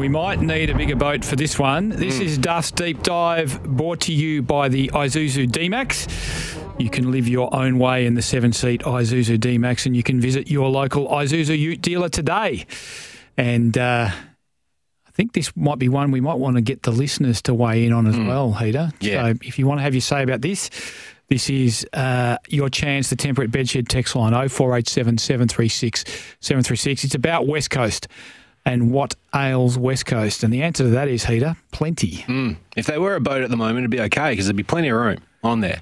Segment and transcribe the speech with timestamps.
[0.00, 1.90] We might need a bigger boat for this one.
[1.90, 2.22] This Hmm.
[2.24, 6.08] is Duff's Deep Dive brought to you by the Isuzu D-Max.
[6.78, 10.50] You can live your own way in the seven-seat Isuzu D-Max and you can visit
[10.50, 12.64] your local Isuzu Ute dealer today.
[13.36, 17.42] And uh, I think this might be one we might want to get the listeners
[17.42, 18.94] to weigh in on as well, Heata.
[19.00, 19.26] Yeah.
[19.32, 20.70] So if you want to have your say about this,
[21.28, 26.04] this is uh, your chance, the Temperate Bedshed text line 0487 736
[26.40, 27.04] 736.
[27.04, 28.08] It's about West Coast
[28.64, 30.42] and what ails West Coast.
[30.44, 32.16] And the answer to that is, Heata, plenty.
[32.22, 32.52] Hmm.
[32.76, 34.88] If they were a boat at the moment, it'd be okay because there'd be plenty
[34.88, 35.80] of room on there.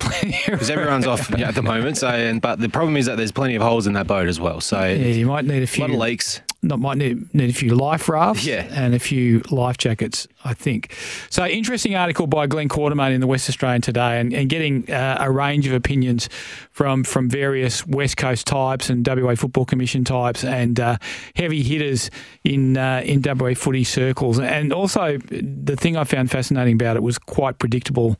[0.46, 1.98] Because everyone's off yeah, at the moment.
[1.98, 4.40] So, and but the problem is that there's plenty of holes in that boat as
[4.40, 4.60] well.
[4.60, 5.82] So, Yeah, you might need a a few.
[5.84, 6.40] lot of leaks.
[6.62, 8.66] Not might need, need a few life rafts Yeah.
[8.70, 10.94] and a few life jackets, I think.
[11.30, 15.16] So, interesting article by Glenn Quartermaine in the West Australian today, and, and getting uh,
[15.20, 16.28] a range of opinions
[16.70, 20.98] from from various West Coast types and WA Football Commission types and uh,
[21.34, 22.10] heavy hitters
[22.44, 24.38] in uh, in WA footy circles.
[24.38, 28.18] And also, the thing I found fascinating about it was quite predictable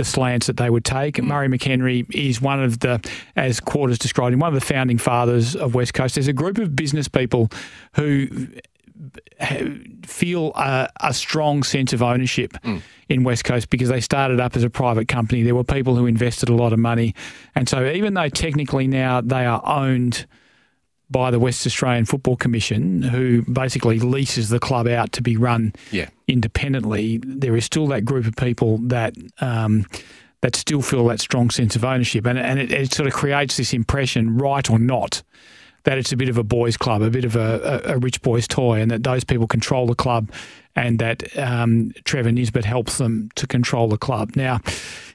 [0.00, 1.16] the slants that they would take.
[1.16, 1.24] Mm.
[1.24, 3.06] Murray McHenry is one of the,
[3.36, 6.14] as Quarters described him, one of the founding fathers of West Coast.
[6.14, 7.50] There's a group of business people
[7.96, 8.48] who
[10.06, 12.80] feel a, a strong sense of ownership mm.
[13.10, 15.42] in West Coast because they started up as a private company.
[15.42, 17.14] There were people who invested a lot of money.
[17.54, 20.24] And so even though technically now they are owned
[21.10, 25.72] by the West Australian Football Commission, who basically leases the club out to be run
[25.90, 26.08] Yeah.
[26.28, 29.86] independently, there is still that group of people that um,
[30.42, 33.56] that still feel that strong sense of ownership, and and it, it sort of creates
[33.56, 35.22] this impression, right or not,
[35.84, 38.20] that it's a bit of a boys' club, a bit of a, a, a rich
[38.22, 40.30] boys' toy, and that those people control the club,
[40.76, 44.36] and that um, Trevor Nisbett helps them to control the club.
[44.36, 44.60] Now,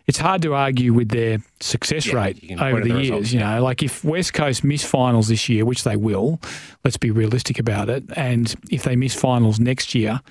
[0.08, 3.10] it's hard to argue with their success Yeah, rate over the the years.
[3.10, 6.40] results, you know, like if West Coast miss finals this year, which they will,
[6.84, 10.22] let's be realistic about it, and if they miss finals next year,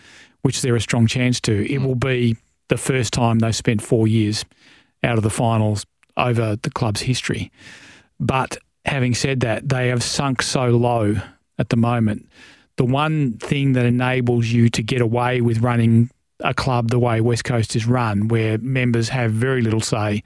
[0.42, 2.36] which they're a strong chance to, it will be
[2.68, 4.44] the first time they've spent four years
[5.02, 7.50] out of the finals over the club's history.
[8.20, 11.16] But having said that, they have sunk so low
[11.58, 12.28] at the moment.
[12.76, 17.20] The one thing that enables you to get away with running a club the way
[17.20, 20.22] West Coast is run, where members have very little say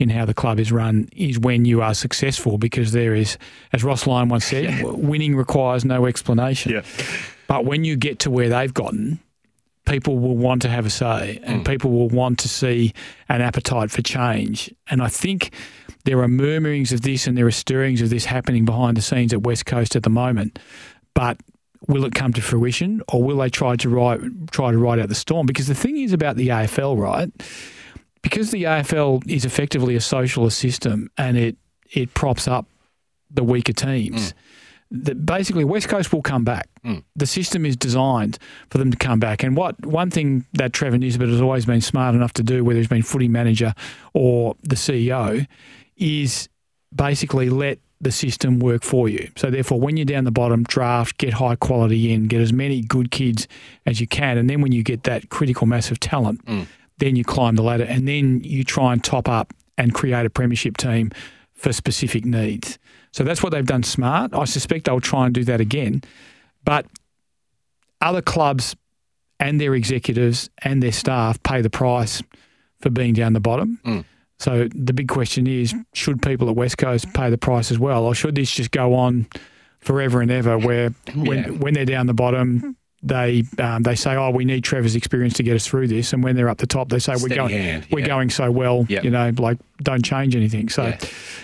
[0.00, 3.38] in how the club is run, is when you are successful because there is,
[3.72, 6.72] as Ross Lyon once said, winning requires no explanation.
[7.46, 9.20] But when you get to where they've gotten,
[9.86, 11.68] people will want to have a say and mm.
[11.68, 12.92] people will want to see
[13.28, 14.74] an appetite for change.
[14.88, 15.52] And I think
[16.04, 19.32] there are murmurings of this and there are stirrings of this happening behind the scenes
[19.32, 20.58] at West Coast at the moment.
[21.14, 21.38] But
[21.86, 25.08] will it come to fruition or will they try to ride, try to ride out
[25.08, 25.46] the storm?
[25.46, 27.30] Because the thing is about the AFL, right?
[28.22, 31.56] Because the AFL is effectively a socialist system and it,
[31.92, 32.66] it props up
[33.30, 34.32] the weaker teams.
[34.32, 34.34] Mm.
[34.96, 36.68] That basically West Coast will come back.
[36.84, 37.02] Mm.
[37.16, 38.38] The system is designed
[38.70, 39.42] for them to come back.
[39.42, 42.78] And what one thing that Trevor Nisbett has always been smart enough to do, whether
[42.78, 43.74] he's been footy manager
[44.12, 45.46] or the CEO,
[45.96, 46.48] is
[46.94, 49.30] basically let the system work for you.
[49.36, 52.80] So therefore, when you're down the bottom, draft, get high quality in, get as many
[52.82, 53.48] good kids
[53.86, 56.66] as you can, and then when you get that critical mass of talent, mm.
[56.98, 60.30] then you climb the ladder, and then you try and top up and create a
[60.30, 61.10] premiership team
[61.54, 62.78] for specific needs.
[63.14, 64.34] So that's what they've done smart.
[64.34, 66.02] I suspect they'll try and do that again.
[66.64, 66.86] But
[68.00, 68.74] other clubs
[69.38, 72.24] and their executives and their staff pay the price
[72.80, 73.78] for being down the bottom.
[73.84, 74.04] Mm.
[74.40, 78.02] So the big question is should people at West Coast pay the price as well?
[78.04, 79.28] Or should this just go on
[79.78, 81.50] forever and ever where when, Yeah.
[81.50, 85.42] when they're down the bottom, they um, they say, "Oh, we need Trevor's experience to
[85.42, 87.86] get us through this," and when they're up the top, they say, "We're going, hand,
[87.90, 89.04] we're going so well, Yep.
[89.04, 90.98] you know, like don't change anything." So Yeah.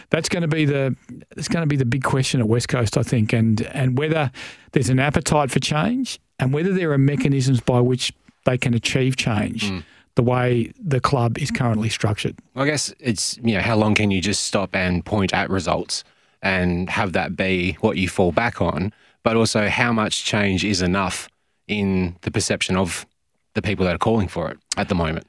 [0.09, 0.97] that's going to be the
[1.37, 4.31] it's going to be the big question at West Coast, I think, and and whether
[4.73, 8.13] there's an appetite for change and whether there are mechanisms by which
[8.47, 9.71] they can achieve change.
[10.17, 12.37] The way the club is currently structured.
[12.57, 16.03] I guess it's, you know, how long can you just stop and point at results
[16.43, 18.93] and have that be what you fall back on?
[19.23, 21.29] But also, how much change is enough
[21.71, 23.07] in the perception of
[23.55, 25.27] the people that are calling for it at the moment?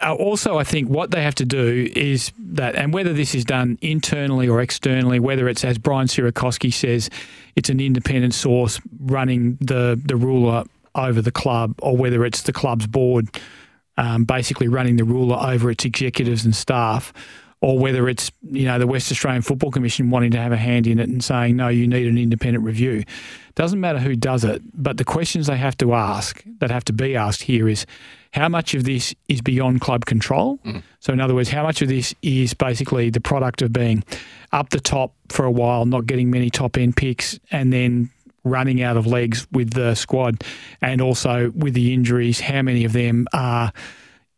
[0.00, 3.44] uh, also, I think what they have to do is that, and whether this is
[3.44, 7.10] done internally or externally, whether it's as Brian Sierakowski says,
[7.56, 12.52] it's an independent source running the the ruler over the club, or whether it's the
[12.52, 13.28] club's board
[13.96, 17.12] um, basically running the ruler over its executives and staff,
[17.62, 20.86] or whether it's you know the West Australian Football Commission wanting to have a hand
[20.86, 23.04] in it and saying no, you need an independent review.
[23.54, 26.92] Doesn't matter who does it, but the questions they have to ask that have to
[26.92, 27.86] be asked here is
[28.32, 30.58] how much of this is beyond club control.
[30.64, 30.82] Mm.
[31.00, 34.04] So in other words, how much of this is basically the product of being
[34.52, 38.10] up the top for a while, not getting many top end picks, and then
[38.44, 40.42] running out of legs with the squad,
[40.80, 43.72] and also with the injuries, how many of them are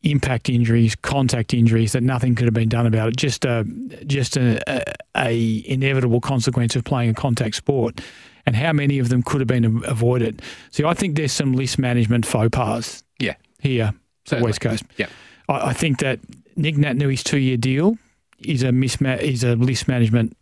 [0.05, 3.17] impact injuries, contact injuries that nothing could have been done about it.
[3.17, 3.65] Just a
[4.07, 4.85] just a, a,
[5.17, 8.01] a, inevitable consequence of playing a contact sport,
[8.47, 10.43] and how many of them could have been avoided.
[10.71, 13.03] So I think there's some list management faux pas.
[13.19, 13.35] Yeah.
[13.61, 13.95] Here,
[14.27, 14.85] the West Coast.
[14.97, 15.07] Yeah.
[15.49, 16.21] I, I think that
[16.57, 17.99] Nick Naitanui's two year deal
[18.41, 20.37] is a misma- is a list management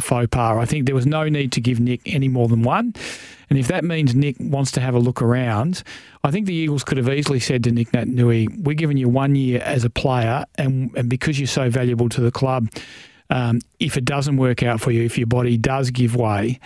[0.00, 0.56] faux pas.
[0.56, 2.94] I think there was no need to give Nick any more than one.
[3.50, 5.82] And if that means Nick wants to have a look around,
[6.24, 9.34] I think the Eagles could have easily said to Nick Naitanui, we're giving you one
[9.34, 12.68] year as a player, and, and because you're so valuable to the club,
[13.30, 16.60] um, if it doesn't work out for you, if your body does give way,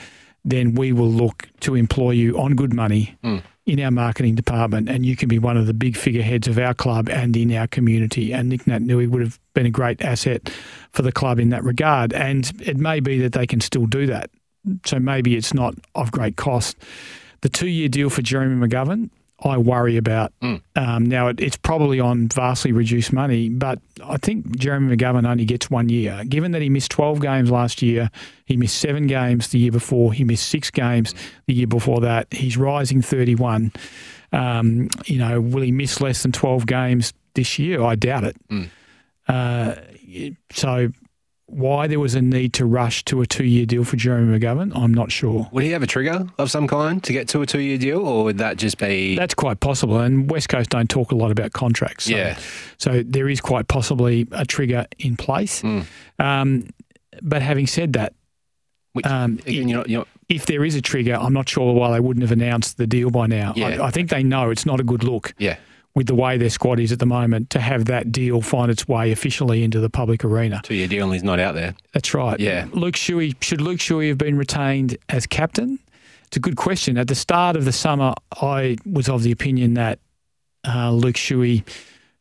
[0.45, 4.89] then we will look to employ you on good money mm in our marketing department,
[4.89, 7.67] and you can be one of the big figureheads of our club and in our
[7.69, 8.33] community.
[8.33, 10.51] And Nick Naitanui would have been a great asset
[10.93, 12.13] for the club in that regard.
[12.13, 14.31] And it may be that they can still do that.
[14.85, 16.77] So maybe it's not of great cost.
[17.41, 19.11] The two year deal for Jeremy McGovern,
[19.45, 20.33] I worry about.
[20.41, 20.63] Mm.
[20.77, 25.45] Um, now, it, it's probably on vastly reduced money, but I think Jeremy McGovern only
[25.45, 26.23] gets one year.
[26.29, 28.11] Given that he missed 12 games last year,
[28.45, 31.15] he missed seven games the year before, he missed six games
[31.47, 33.73] the year before that, he's rising 31.
[34.33, 37.83] Um, you know, will he miss less than 12 games this year?
[37.83, 38.37] I doubt it.
[38.49, 38.71] Mm.
[39.29, 39.75] Uh,
[40.53, 40.89] so
[41.53, 44.73] why there was a need to rush to a two year deal for Jeremy McGovern,
[44.75, 45.49] I'm not sure.
[45.53, 48.01] Would he have a trigger of some kind to get to a two year deal,
[48.01, 49.17] or would that just be.
[49.17, 50.01] That's quite possible.
[50.01, 52.07] And West Coast don't talk a lot about contracts.
[52.07, 52.39] So, yeah.
[52.79, 55.63] So there is quite possibly a trigger in place.
[55.63, 55.85] Mm.
[56.19, 56.71] Um,
[57.21, 58.15] but having said that,
[58.95, 60.09] Which, um, again, you're not, you're not...
[60.31, 63.11] if there is a trigger, I'm not sure why they wouldn't have announced the deal
[63.11, 63.53] by now.
[63.57, 63.83] Yeah.
[63.83, 65.35] I, I think they know it's not a good look.
[65.39, 65.57] Yeah
[65.95, 68.89] with the way their squad is at the moment to have that deal find its
[68.89, 70.61] way officially into the public arena.
[70.63, 71.75] Two year deal and he's not out there.
[71.93, 72.39] That's right.
[72.41, 72.67] Yeah.
[72.73, 75.79] Luke Shuey, should Luke Shuey have been retained as captain?
[76.27, 76.97] It's a good question.
[76.97, 79.99] At the start of the summer, I was of the opinion that
[80.67, 81.63] uh, Luke Shuey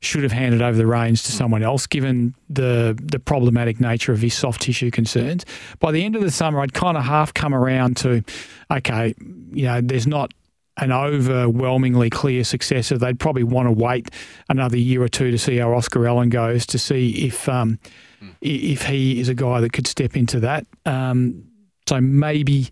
[0.02, 4.20] should have handed over the reins to someone else, given the the problematic nature of
[4.20, 5.46] his soft tissue concerns.
[5.80, 8.24] By the end of the summer, I'd kind of half come around to,
[8.72, 9.14] okay,
[9.52, 10.34] you know, there's not
[10.78, 14.10] an overwhelmingly clear successor, they'd probably want to wait
[14.50, 17.80] another year or two to see how Oscar Allen goes to see if um,
[18.22, 18.34] mm.
[18.42, 20.66] if he is a guy that could step into that.
[20.86, 21.44] Um,
[21.88, 22.70] so maybe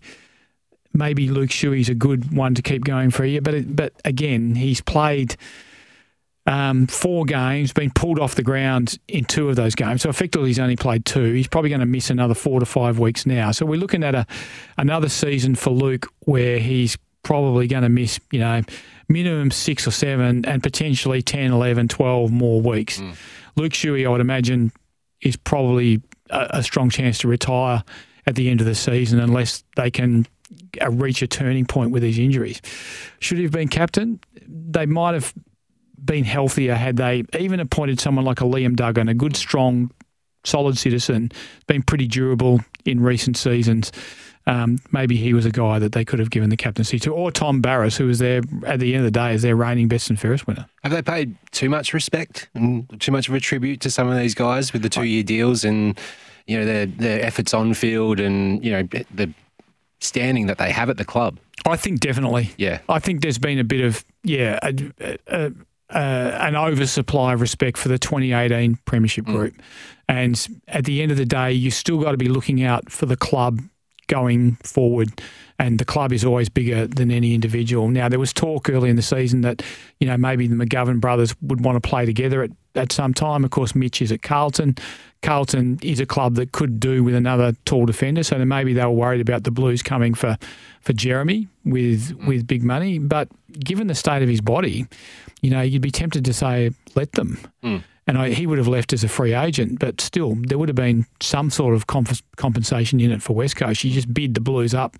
[0.92, 4.54] maybe Luke Shuey's a good one to keep going for a year, but but again,
[4.54, 5.36] he's played.
[6.46, 10.02] Um, four games, been pulled off the ground in two of those games.
[10.02, 11.34] So effectively, he's only played two.
[11.34, 13.52] He's probably going to miss another four to five weeks now.
[13.52, 14.26] So we're looking at a
[14.78, 18.62] another season for Luke where he's probably going to miss, you know,
[19.08, 23.00] minimum six or seven and potentially 10, 11, 12 more weeks.
[23.00, 23.16] Mm.
[23.56, 24.72] Luke Shuey, I would imagine,
[25.20, 26.00] is probably
[26.30, 27.82] a, a, strong chance to retire
[28.26, 30.26] at the end of the season unless they can
[30.80, 32.62] uh, reach a turning point with these injuries.
[33.18, 34.20] Should he have been captain?
[34.46, 35.34] They might have
[36.02, 39.90] been healthier had they even appointed someone like a Liam Duggan, a good, strong,
[40.44, 41.30] solid citizen,
[41.66, 43.92] been pretty durable in recent seasons
[44.46, 47.30] um, maybe he was a guy that they could have given the captaincy to, or
[47.30, 50.08] Tom Barrass, who was there at the end of the day as their reigning best
[50.08, 50.66] and fairest winner.
[50.82, 54.16] Have they paid too much respect and too much of a tribute to some of
[54.16, 55.98] these guys with the two year deals and
[56.46, 58.82] you know their their efforts on field and you know
[59.14, 59.32] the
[60.00, 61.38] standing that they have at the club?
[61.66, 62.50] I think definitely.
[62.56, 64.58] Yeah, I think there's been a bit of yeah.
[64.62, 65.52] A, a,
[65.90, 69.34] uh, an oversupply of respect for the 2018 Premiership mm.
[69.34, 69.54] group.
[69.54, 69.62] Mm.
[70.08, 73.06] And at the end of the day, you still got to be looking out for
[73.06, 73.60] the club
[74.10, 75.22] going forward.
[75.58, 77.88] And the club is always bigger than any individual.
[77.88, 79.62] Now, there was talk early in the season that,
[79.98, 83.44] you know, maybe the McGovern brothers would want to play together at, at some time.
[83.44, 84.76] Of course, Mitch is at Carlton.
[85.22, 88.22] Carlton is a club that could do with another tall defender.
[88.22, 90.38] So then maybe they were worried about the Blues coming for,
[90.80, 92.26] for Jeremy with mm.
[92.26, 92.98] with big money.
[92.98, 94.86] But given the state of his body,
[95.42, 97.38] you know, you'd be tempted to say, let them.
[97.62, 100.68] Mm and I, he would have left as a free agent, but still, there would
[100.68, 103.84] have been some sort of comp- compensation in it for West Coast.
[103.84, 104.96] You just bid the Blues up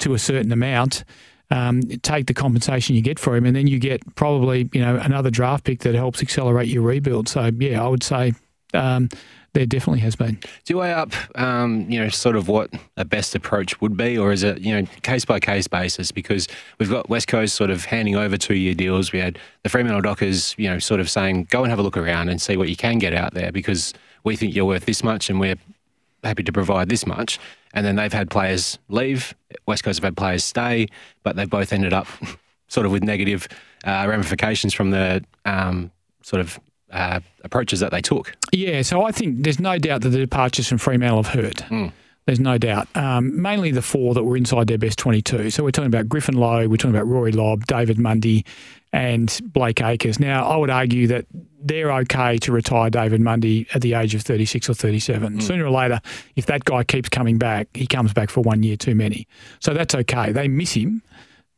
[0.00, 1.04] to a certain amount.
[1.50, 4.96] Um, take the compensation you get for him, and then you get probably you know
[4.96, 7.30] another draft pick that helps accelerate your rebuild.
[7.30, 8.34] So yeah, I would say
[8.74, 9.08] um,
[9.54, 10.34] there definitely has been.
[10.34, 14.18] Do you weigh up, um, you know, sort of what a best approach would be,
[14.18, 16.10] or is it, you know, case by case basis?
[16.10, 19.12] Because we've got West Coast sort of handing over two year deals.
[19.12, 21.96] We had the Fremantle Dockers, you know, sort of saying, go and have a look
[21.96, 23.94] around and see what you can get out there because
[24.24, 25.56] we think you're worth this much and we're
[26.24, 27.38] happy to provide this much.
[27.72, 29.34] And then they've had players leave.
[29.66, 30.88] West Coast have had players stay,
[31.22, 32.08] but they've both ended up
[32.68, 33.46] sort of with negative
[33.84, 35.92] uh, ramifications from the um,
[36.22, 36.58] sort of
[36.90, 38.34] uh, approaches that they took.
[38.52, 41.56] Yeah, so I think there's no doubt that the departures from Fremantle have hurt.
[41.68, 41.92] Mm.
[42.26, 42.88] There's no doubt.
[42.94, 45.50] Um, mainly the four that were inside their best 22.
[45.50, 48.46] So we're talking about Griffin Logue, we're talking about Rory Lobb, David Mundy,
[48.92, 50.18] and Blake Acres.
[50.18, 51.26] Now, I would argue that
[51.60, 55.38] they're okay to retire David Mundy at the age of 36 or 37.
[55.38, 55.42] Mm.
[55.42, 56.00] Sooner or later,
[56.36, 59.26] if that guy keeps coming back, he comes back for one year too many.
[59.60, 60.32] So that's okay.
[60.32, 61.02] They miss him.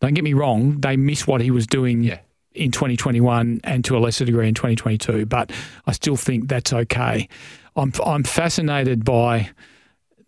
[0.00, 2.18] Don't get me wrong, they miss what he was doing yeah
[2.56, 5.26] in 2021 and to a lesser degree in 2022.
[5.26, 5.52] But
[5.86, 7.28] I still think that's okay.
[7.76, 9.50] I'm I'm fascinated by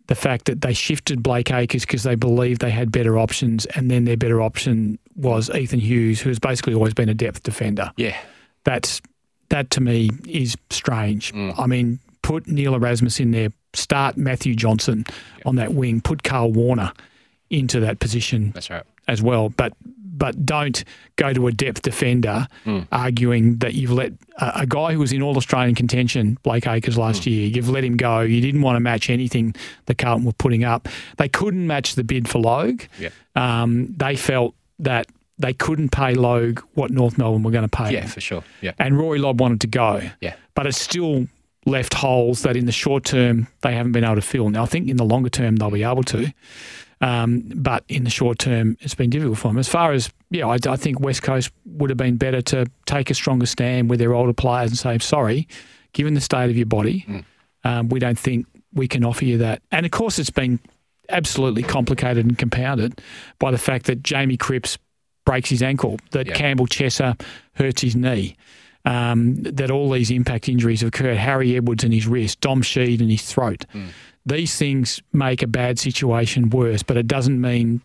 [0.08, 3.90] the fact that they shifted Blake Acres because they believed they had better options, and
[3.90, 7.92] then their better option was Ethan Hughes, who has basically always been a depth defender.
[7.97, 8.18] Yeah,
[8.64, 9.00] that's
[9.50, 11.32] that to me is strange.
[11.32, 11.58] Mm.
[11.58, 15.04] I mean, put Neil Erasmus in there, start Matthew Johnson
[15.47, 16.92] on that wing, put Karl Worner
[17.50, 18.50] into that position.
[18.52, 18.85] That's right.
[19.06, 19.73] As well, but
[20.18, 20.84] but don't
[21.16, 22.87] go to a depth defender mm.
[22.92, 26.98] arguing that you've let a, a, guy who was in all Australian contention, Blake Acres,
[26.98, 27.26] last mm.
[27.26, 28.20] year, you've let him go.
[28.20, 29.54] You didn't want to match anything
[29.87, 30.88] that Carlton were putting up.
[31.16, 32.82] They couldn't match the bid for Logue.
[32.98, 33.10] Yeah.
[33.37, 35.06] Um, they felt that
[35.38, 37.92] they couldn't pay Logue what North Melbourne were going to pay.
[37.92, 38.42] Yeah, for sure.
[38.60, 38.72] Yeah.
[38.78, 40.02] And Rory Lobb wanted to go.
[40.20, 40.34] Yeah.
[40.54, 41.28] But it's still
[41.64, 44.50] left holes that in the short term they haven't been able to fill.
[44.50, 46.32] Now I think in the longer term they'll be able to.
[47.00, 49.59] Um, but in the short term, it's been difficult for them.
[49.59, 53.11] As far as, yeah, I, I, think West Coast would have been better to take
[53.11, 55.47] a stronger stand with their older players and say, sorry,
[55.93, 57.25] given the state of your body, mm.
[57.64, 59.62] um, we don't think we can offer you that.
[59.71, 60.59] And of course, it's been
[61.09, 63.00] absolutely complicated and compounded
[63.38, 64.76] by the fact that Jamie Cripps
[65.25, 66.35] breaks his ankle, that yeah.
[66.35, 67.21] Campbell Chesser
[67.55, 68.37] hurts his knee.
[68.85, 71.19] Um, that all these impact injuries have occurred.
[71.19, 73.67] Harry Edwards in his wrist, Dom Sheed in his throat.
[73.75, 73.88] Mm
[74.28, 77.82] these things make a bad situation worse, but it doesn't mean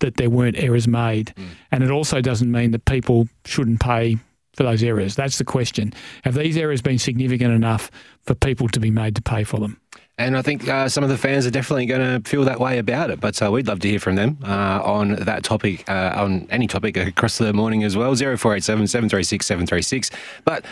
[0.00, 1.32] that there weren't errors made.
[1.36, 1.48] Mm.
[1.70, 4.18] And it also doesn't mean that people shouldn't pay
[4.54, 5.14] for those errors.
[5.14, 5.94] That's the question.
[6.24, 7.90] Have these errors been significant enough
[8.22, 9.80] for people to be made to pay for them?
[10.18, 12.78] And I think uh, some of the fans are definitely going to feel that way
[12.78, 13.18] about it.
[13.18, 16.66] But uh, we'd love to hear from them uh, on that topic, uh, on any
[16.66, 18.14] topic across the morning as well.
[18.14, 20.10] 0487 736 736.
[20.44, 20.64] But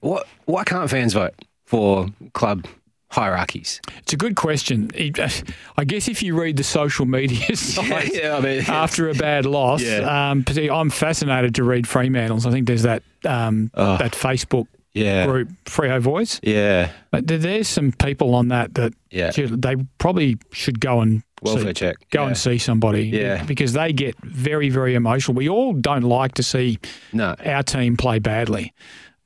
[0.00, 1.34] what, why can't fans vote
[1.64, 2.66] for club
[3.10, 3.80] hierarchies?
[3.98, 4.90] It's a good question.
[5.76, 9.14] I guess if you read the social media sites yeah, yeah, I mean, after a
[9.14, 10.30] bad loss, yeah.
[10.30, 12.46] um, I'm fascinated to read Fremantle's.
[12.46, 15.26] I think there's that um, oh, that Facebook yeah.
[15.26, 16.40] group, Freo Voice.
[16.42, 16.90] Yeah.
[17.10, 19.30] But there's some people on that that yeah.
[19.34, 21.96] they probably should go and welfare see, check.
[22.10, 22.28] Go yeah.
[22.28, 23.06] and see somebody.
[23.06, 23.44] Yeah.
[23.44, 25.34] Because they get very, very emotional.
[25.34, 26.78] We all don't like to see
[27.12, 27.34] no.
[27.44, 28.74] our team play badly,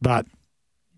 [0.00, 0.26] but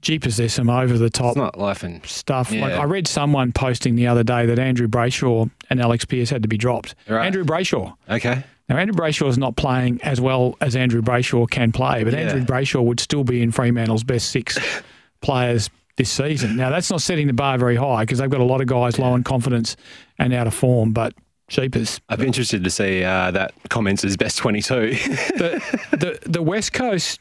[0.07, 2.53] jeepers, there's some over the top it's not life and stuff.
[2.53, 2.63] Yeah.
[2.63, 6.43] Like I read someone posting the other day that Andrew Brayshaw and Alex Pearce had
[6.43, 6.95] to be dropped.
[7.09, 7.27] Right.
[7.27, 7.93] Andrew Brayshaw.
[8.09, 8.45] Okay.
[8.69, 12.21] Now Andrew Brayshaw is not playing as well as Andrew Brayshaw can play, but yeah.
[12.21, 14.57] Andrew Brayshaw would still be in Fremantle's best six
[15.23, 16.57] players this season.
[16.57, 19.01] Now that's not setting the bar very high because they've got a lot of guys
[19.01, 19.77] low in confidence
[20.21, 21.15] and out of form, but
[21.49, 22.01] Sheepers.
[22.09, 24.91] I'd be interested to see uh, that comments as best 22.
[24.91, 27.21] the, the, the West Coast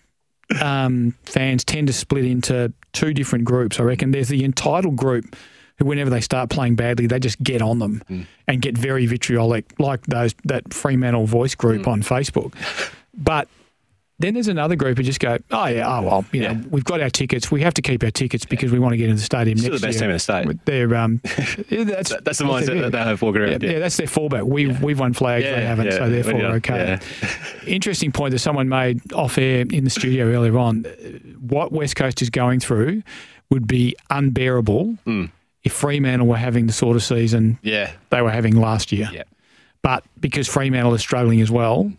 [0.62, 3.80] um, fans tend to split into two different groups.
[3.80, 5.36] I reckon there's the entitled group
[5.78, 8.25] who, whenever they start playing badly, they just get on them mm.
[8.48, 11.88] and get very vitriolic, like those that Fremantle voice group mm.
[11.92, 12.54] on Facebook.
[13.14, 13.48] But
[14.19, 16.53] then there's another group who just go, oh yeah, oh well, you yeah.
[16.53, 17.51] know, we've got our tickets.
[17.51, 19.72] We have to keep our tickets because we want to get into the stadium Still
[19.72, 20.01] next the best year.
[20.01, 20.65] team in the state.
[20.65, 21.22] They're um,
[21.69, 23.63] yeah, that's that's the mindset that they have walking around.
[23.63, 23.79] Yeah, yeah.
[23.79, 24.43] that's their fallback.
[24.43, 27.00] We we've won flags, they haven't, so therefore we're okay.
[27.67, 30.84] Interesting point that someone made off air in the studio earlier on.
[31.41, 33.03] What West Coast is going through
[33.50, 35.29] would be unbearable mm.
[35.63, 37.91] if Fremantle were having the sort of season yeah.
[38.10, 39.10] they were having last year.
[39.12, 39.24] Yeah.
[39.81, 41.91] But because Fremantle is struggling as well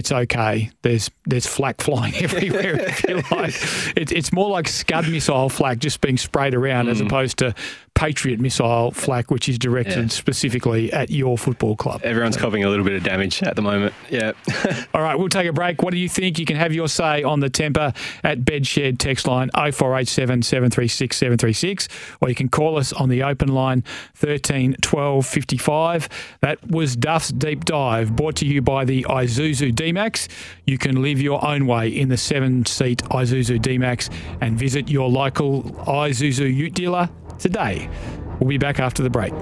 [0.00, 0.70] it's okay.
[0.80, 2.80] There's there's flak flying everywhere.
[2.80, 3.54] if you like,
[3.96, 6.92] it's it's more like Scud missile flak just being sprayed around mm.
[6.92, 7.54] as opposed to
[8.00, 10.08] Patriot missile flak, which is directed Yeah.
[10.08, 12.00] specifically at your football club.
[12.02, 13.92] Everyone's copying a little bit of damage at the moment.
[14.08, 14.32] Yeah.
[14.94, 15.82] All right, we'll take a break.
[15.82, 16.38] What do you think?
[16.38, 17.92] You can have your say on the temper
[18.24, 21.88] at Bedshed text line 0487 736 736,
[22.22, 26.08] or you can call us on the open line 13 12 55.
[26.40, 30.26] That was Duff's Deep Dive, brought to you by the Isuzu D-Max.
[30.64, 34.08] You can live your own way in the seven-seat Isuzu D-Max
[34.40, 37.10] and visit your local Isuzu Ute dealer
[37.40, 37.88] today.
[38.38, 39.32] We'll be back after the break.